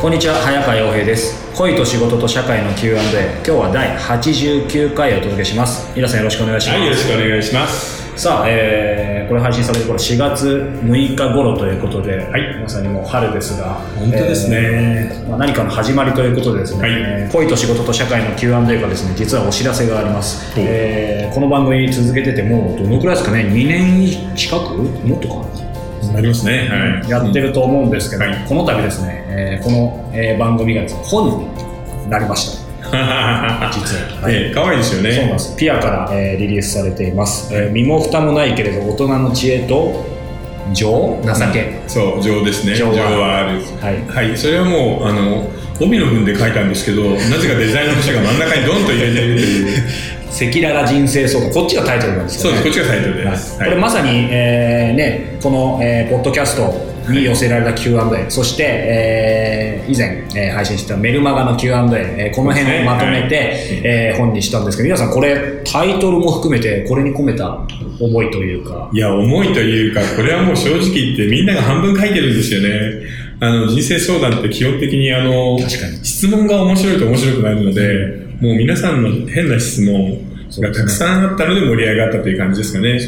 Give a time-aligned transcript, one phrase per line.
[0.00, 1.52] こんにちは早川洋平です。
[1.56, 5.92] 恋と仕事と社会の Q&A 今日は第89回お届けします。
[5.96, 8.16] 皆さんよろしくお願いします、はい、よろしくお願いします。
[8.16, 12.58] さあ、えーこれ配信される頃4月6日頃ということで、はい。
[12.62, 14.56] まさにもう春ですが本当ですね。
[14.58, 16.92] えーまあ、何かの始まりということでですね、はい。
[16.92, 24.74] えー恋と仕事と社会の Q&A がですね実はお知らせがあります、おえーこの番組続けててもうどのくらいですかね？2年近く？
[24.76, 25.67] もっとかな？
[26.12, 26.68] なりますね。
[26.68, 27.10] はい。
[27.10, 31.40] やってると思うんですけど、はいこの度ですね、えーこの、えー番組がですね本
[32.04, 32.68] になりました
[33.72, 35.12] 実は、はいええ、可愛いですよね。
[35.12, 40.04] そうなんですピアから、えーリリースされています、えー身も蓋もないけれど大人の知恵と
[40.72, 41.18] 情？
[41.24, 41.52] 情？
[41.52, 42.74] け、そう、情ですね。
[42.74, 43.60] 情情ははある。
[43.80, 43.90] は
[44.22, 44.36] いはい。
[44.36, 45.48] それはもう、あの、
[45.80, 49.82] 帯の文で書いたんですけど、なぜかデザイナーの人が真ん中にドンと入れてるという。
[50.46, 51.52] 赤裸々人生相談。
[51.52, 52.58] こっちがタイトルなんですよね。
[52.58, 53.30] そうです、こっちがタイトルはい。
[53.32, 53.58] です。
[53.58, 67.60] これまさに、えーね、この、えーポッドキャストに寄せられた Q&A、そして、えー以前、えー配信してたメルマガの Q&A、えーこの辺をまとめて、えー本にしたんですけど、皆さんこれタイトルも含めてこれに込めた
[68.00, 72.68] 思いというか、いや、重いというか、これはもう正直言ってみんなが半分書いてるんですよね。
[73.40, 76.04] あの、人生相談って基本的にあの、確かに。
[76.04, 80.18] 質問が面白いと面白くなるので、もう皆さんの変な質問
[80.56, 82.98] がたくさんあったので盛り上がったという感じですかね。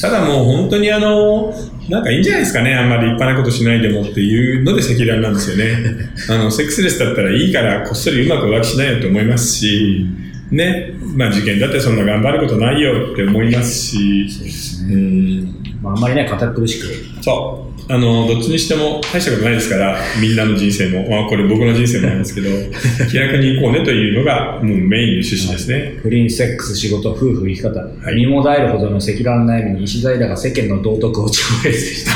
[0.00, 1.52] ただもう本当にあの、
[1.88, 2.74] なんかいいんじゃないですかね。
[2.74, 5.74] あんまり立派なことしないでもっていうので赤裸々なんですよね。
[6.28, 10.06] あの、セックスレスだったらいいからこっそりうまく浮気しないよって思いますし、
[10.50, 10.92] ね。
[11.16, 15.58] まあ受験だってそんな頑張ることないよって思いますし、そうですねうん。
[15.82, 17.68] まあ、あんまりね、堅苦しく、そう。
[17.90, 22.48] あの、どっちにしても大したことないですから、みんなの人生も、まあこれ僕の人生もなんですけど、
[23.10, 25.94] 気楽に行こうねというのが、もうメインの趣旨ですね。
[26.02, 27.80] 不倫、セックス、仕事、夫婦、生き方、
[28.12, 32.12] い身もだえるほどの赤裸々な悩みに石平が世間の道徳を超越した。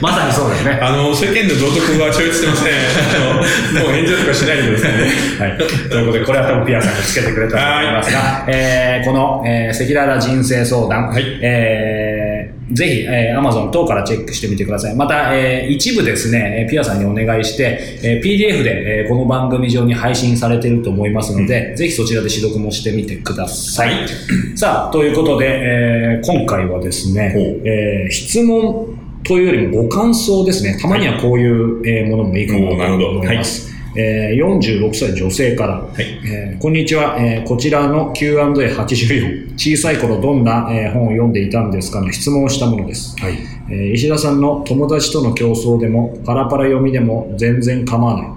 [0.00, 0.78] まさにそうですね。
[0.82, 2.72] あの、世間の道徳は超越してません。
[2.72, 3.34] あ
[3.78, 4.98] のもう炎上とかしないでくださいね。
[5.38, 5.58] はい。
[5.58, 5.64] と
[5.98, 12.25] いうことで、これは多分ピアさんがつけてくれたと思いますが、えーこの、えー赤裸々人生相談、はいえー
[12.72, 14.96] ぜひ、えー Amazon 等からチェックしてみてください。
[14.96, 23.94] また、えー一部ですね、えーピアさんにお願いして、えー PDF で、えーこの番組上に配信されていると思いますので、ぜひそちらで試読もしてみてください。
[23.94, 24.08] はい
[24.56, 27.32] さあ、ということで、えー今回はですね
[27.64, 30.76] えー質問というよりもご感想ですね。
[30.80, 33.75] たまにはこういう、えーものもいいかなとおーなるほど思います。
[33.98, 36.06] えー46歳女性から、い。
[36.26, 43.38] えーこんにちは、えーこちらの Q&A84 小さい頃どんな、えー本を読んでいたんですかの質問をしたものです、はい。
[43.70, 48.28] えー石田さんの友達との競争でもパラパラ読みでも全然構わない。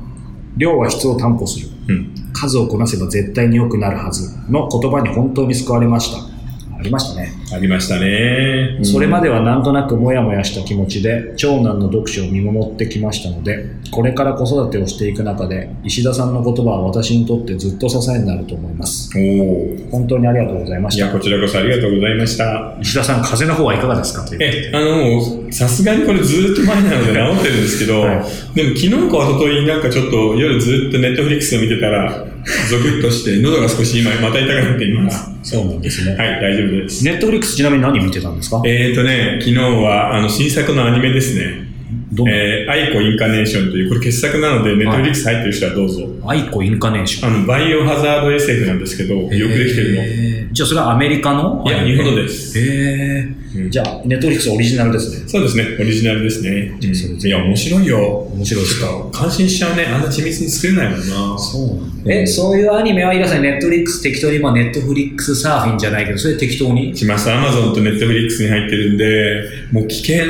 [0.58, 1.68] 量は質を担保する。
[1.90, 2.14] うん。
[2.34, 6.39] 数をこなせば絶対に良くなるはずの言葉に本当に救われました
[6.80, 7.34] ありましたね。
[7.54, 8.78] ありましたね。
[8.80, 8.86] うん。
[8.86, 19.10] それまではなんとなくモヤモヤした気持ちで長男の読書を見守ってきましたのでこれから子育てをしていく中で石田さんの言葉は私にとってずっと支えになると思います。
[19.18, 19.90] おー。
[19.90, 21.06] 本当にありがとうございました。
[21.06, 22.78] いや、こちらこそありがとうございました。
[22.82, 24.26] 石田さん風邪の方はいかがですか？
[24.40, 28.56] え、あの、さすがにこれずっと前なので治ってるんですけど、はい。
[28.56, 32.26] でも昨日か一昨日なんかちょっと夜ずっとネットフリックスを見てたら、
[32.70, 35.30] ゾクッとして、喉が少し今また痛くなっています。
[35.44, 37.06] そうなんですね、はい、大丈夫です。
[37.06, 38.62] ネットフリックスちなみに何見てたんですか？
[38.66, 41.69] えーとね、昨日はあの新作のアニメですね。
[42.28, 43.02] えー、 A.I.C.O.
[43.02, 46.08] Incarnation という、これ傑作なので、ネットフリックス入ってる人はどうぞ。
[46.26, 46.62] A.I.C.O.
[46.64, 50.02] Incarnation あの、バイオハザード SF なんですけど、よくできてるの。
[50.04, 51.64] えーじゃあそれはアメリカの？
[51.68, 56.76] いや日本のですへえうんじゃあネットフリックスオリジナルですねそうですね、オリジナルですね。
[56.80, 58.00] じゃあそれぜひいや、面白いよ。
[58.34, 59.10] 面白いですか？
[59.14, 59.86] 感心しちゃうね。
[59.86, 61.38] あんな緻密に作れないもんな。
[61.38, 66.98] そうなんだえ、そういうアニメは、皆さん、ネットフリックス適当に、まあ、ネットフリックスサーフィンじゃないけど、それ適当に？
[66.98, 67.32] します。
[67.32, 70.24] アマゾンとネットフリックスに入ってるんで、もう危険。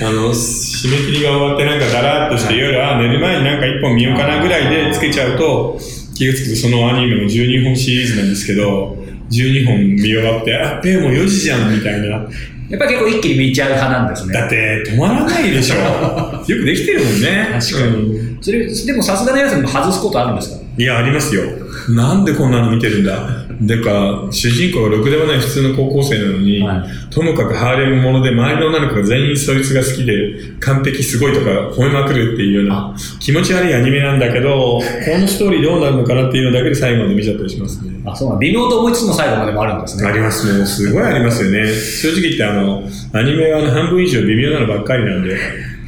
[0.00, 5.78] あの、締め切りが終わってなんかだらーっとして夜、あ、寝る前になんか一本見ようかなぐらいでつけちゃうと、
[6.16, 8.96] 気がつくとそのアニメの12本シリーズなんですけど、
[9.30, 12.06] 12本見終わって、あ、え、もう4時じゃんみたいな。
[12.08, 14.32] やっぱり結構一気に見ちゃう派なんですね。
[14.34, 15.74] だって止まらないでしょ。
[15.80, 17.48] よくできてるもんね。
[17.58, 20.67] 確かにうんそれ、でもさすがのやつも外すことあるんですか？
[20.78, 21.42] いや、ありますよ。
[21.90, 23.46] なんでこんなの見てるんだ？
[23.60, 34.82] でか、主人公がろくでもない普通の高校生なのに、はいともかくハーレムもので周りの女の子が全員そいつが好きで、完璧すごいとか褒めまくるっていうような、気持ち悪いアニメなんだけど、こ
[35.18, 38.00] のストーリーどうなるのかなっていうのだけで最後まで見ちゃったりしますね。
[38.04, 40.08] あ、そうなん微妙と思いつつも最後までもあるんですね。
[40.08, 40.46] あります。
[40.52, 41.66] もうすごいありますよね。
[41.72, 42.84] 正直言ってあの、
[43.14, 45.36] アニメはあの半分以上微妙なのばっかりなんで、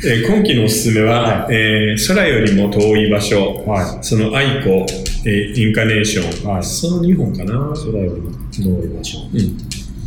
[0.02, 4.86] えー今期のおすすめは、はえー空よりも遠い場所、はその愛子、
[5.26, 7.52] えーインカネーション、はいその2本かな。
[7.52, 7.78] い。
[7.92, 9.18] 空よりも遠い場所。
[9.32, 9.58] うん。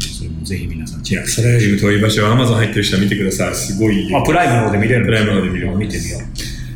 [0.01, 3.56] それもぜひ皆さんいや、空よりも遠い場所は Amazon 入ってる人は見てください。
[3.56, 4.10] すごい。
[4.12, 6.19] まあ、プライムの方で見れるんプライムの方で見れる見てみよ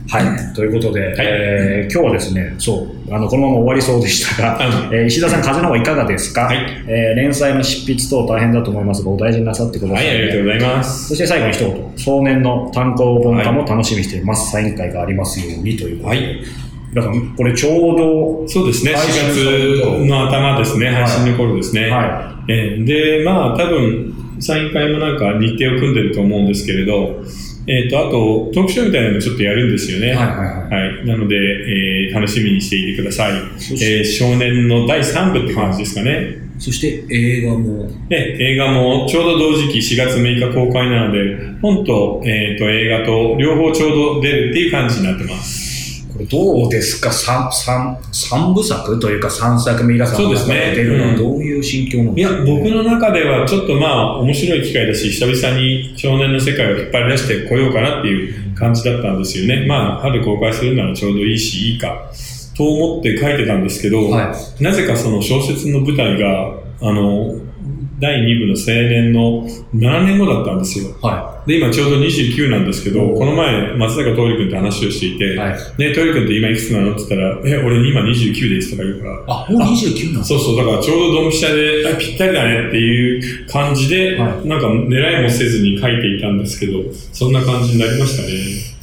[0.10, 0.54] はい。
[0.54, 4.62] ということで、えー今日はですね、そう、あの、このまま終わりそうでしたが、う
[4.96, 6.58] えー石田さん、風の方いかがですか、はい
[6.88, 9.94] えー連載の執筆等大変だと思いますが、お大事になさってくださ。
[9.96, 11.10] はいい、ありがとうございます。
[11.10, 14.52] そして最後に一言、少年の単行本化も楽しみにしています。
[14.52, 16.18] サイン会がありますようにということで。
[16.18, 16.42] はい。
[16.94, 21.90] 皆さん、これちょうど、そうですね、4配信の頃月の頭ですね、はい配信の頃ですね。
[21.90, 27.18] はえーで、まあ、多分、サイン会もなんか日程を組んでると思うんですけれど、
[27.70, 30.14] えっ、と、あと、トークショーみたいなのもちょっとやるんですよね。
[30.14, 31.06] はいはいはい。
[31.06, 33.34] なので、えー楽しみにしていてください。
[33.34, 36.38] えー少年の第3部って感じですかね。
[36.58, 45.67] そして映画も、で、映画もちょうど同時期4月6日公開なので、本と,、えーと映画と両方ちょうど出るっていう感じになってます。
[46.26, 47.12] どうですか？
[47.12, 50.56] 三三三部作というか三作目皆さんそうですね。
[50.70, 59.66] が出るのはうんどういう心境なのいや、僕の中ではちょっとまあ面白い機会だし、久々に少年の世界を引っ張り出してこようかなっていう感じだったんですよね。
[59.68, 62.12] まあ、春公開するならちょうどいいし、いいか、
[62.56, 67.36] と思って書いてたんですけど、はなぜかその小説の舞台が、あの、
[68.00, 70.96] 第2部の青年の7年後だったんですよ。
[71.02, 79.24] はで、今ちょうど29なんですけど、この前、松坂桃李君と話をしていて、はいね、桃李君って今いくつなのって言ったら、え、俺今29ですとか言うから、い。
[79.28, 86.84] あ、もう29なのそうそう、だからちょうどドンピシャで、あ、ぴったりだねっていう感じで、はなんか狙いもせずに書いていたんですけど、
[87.14, 88.30] そんな感じになりましたね。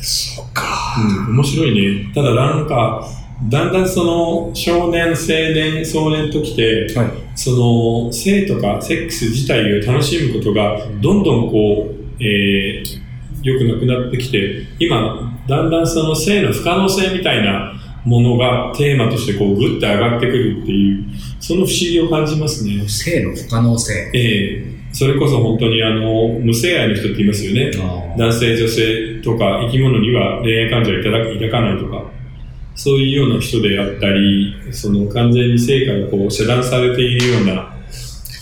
[0.00, 0.96] そうか。
[1.28, 2.12] うん、面白いね。
[2.14, 3.06] ただなんか、
[3.50, 5.14] だんだんその少年、青
[5.52, 7.08] 年、壮年ときて、はい。
[7.36, 13.00] その性とかセックス自体を楽しむことがどんどんこう、えー、
[13.42, 17.72] 良くなくなってきて、今、だんだんその性の不可能性みたいな
[18.04, 21.04] ものがテーマとしてこうグッと上がってくるっていう、
[21.40, 22.88] その不思議を感じますね。
[22.88, 24.10] 性の不可能性。
[24.14, 27.72] ええそれこそ本当にあの、無性愛の人って言いますよね。
[28.16, 32.04] 男性、女性とか生き物には恋愛感情を抱く抱かないとか、
[32.76, 37.73] そういうような人であったり、その完全に性からこう遮断されているような、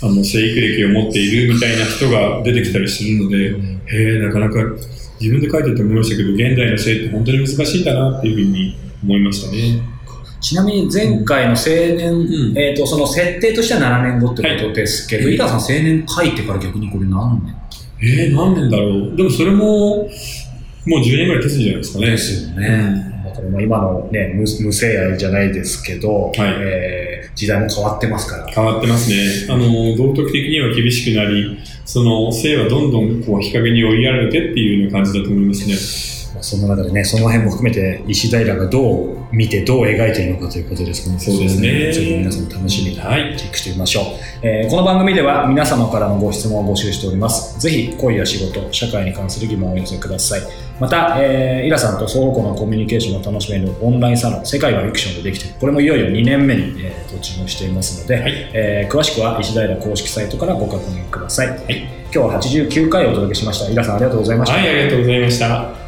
[0.02, 3.36] あの、生育歴を持っているみたいな人が出てきたりするので、
[3.86, 4.58] へえ、なかなか
[5.20, 9.80] 自分で書いてて思いましたけど、現代の性って本当に難しいんだなっていうふうに思いましたね。
[10.40, 11.56] ちなみに前回の青
[11.96, 17.54] 年、んえっ、と、その設定としては7年後ってことですけど、はい井川さん青年書いてから逆にこれ何年？
[18.02, 19.16] えー、何年だろう？
[19.16, 22.06] でもそれも、もう10年ぐらい経つんじゃないですかね。
[22.06, 23.22] ですよね。
[23.24, 28.46] だからまあ今のね、無無性愛じゃないですけど、えー時代も変わってますから。
[28.46, 29.46] 変わってますね。
[29.48, 36.11] あの、道徳的には厳しくなり、その性はどんどんこう日陰に追いやられてっていうような感じだと思いますね。
[36.42, 44.04] まあその中でね、その辺も含めて石平がどう見てどう描いているのかということですけどそうですねぜひ皆さん楽しみにチはいェックしてみましょう、
[44.42, 47.58] えーこの番組では皆様からのご質問を募集しております。
[47.60, 50.40] ぜひ恋や仕事、社会に関する疑問をお寄せください。
[50.80, 55.54] また、えーイラさんと双方向のコミュニケーションが楽しめるオンラインサロン、世界はフィクションでできている。
[55.60, 61.48] これもいよいよ2年目に、えー突入していますので、はいえー詳しくは石平公式サイトからご確認ください。
[62.12, 63.70] 今日は89回お届けしました。
[63.70, 64.58] イラさんありがとうございました。
[64.58, 65.81] はい、ありがとうございました。